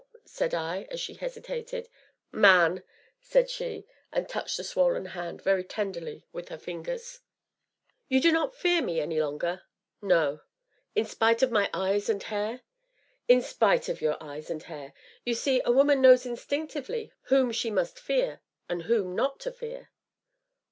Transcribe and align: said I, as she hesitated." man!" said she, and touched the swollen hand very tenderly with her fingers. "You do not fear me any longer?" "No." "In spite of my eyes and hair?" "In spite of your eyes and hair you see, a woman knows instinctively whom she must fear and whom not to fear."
said 0.25 0.55
I, 0.55 0.87
as 0.89 0.99
she 0.99 1.13
hesitated." 1.13 1.87
man!" 2.31 2.81
said 3.19 3.51
she, 3.51 3.85
and 4.11 4.27
touched 4.27 4.57
the 4.57 4.63
swollen 4.63 5.05
hand 5.05 5.43
very 5.43 5.63
tenderly 5.63 6.25
with 6.33 6.49
her 6.49 6.57
fingers. 6.57 7.19
"You 8.09 8.19
do 8.19 8.31
not 8.31 8.55
fear 8.55 8.81
me 8.81 8.99
any 8.99 9.21
longer?" 9.21 9.61
"No." 10.01 10.41
"In 10.95 11.05
spite 11.05 11.43
of 11.43 11.51
my 11.51 11.69
eyes 11.71 12.09
and 12.09 12.23
hair?" 12.23 12.61
"In 13.27 13.43
spite 13.43 13.89
of 13.89 14.01
your 14.01 14.17
eyes 14.19 14.49
and 14.49 14.63
hair 14.63 14.93
you 15.23 15.35
see, 15.35 15.61
a 15.63 15.71
woman 15.71 16.01
knows 16.01 16.25
instinctively 16.25 17.13
whom 17.25 17.51
she 17.51 17.69
must 17.69 17.99
fear 17.99 18.41
and 18.67 18.81
whom 18.81 19.15
not 19.15 19.39
to 19.41 19.51
fear." 19.51 19.91